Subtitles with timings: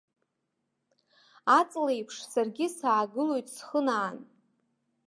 [1.57, 4.17] Аҵлеиԥш, саргьы саагылоит схынаан.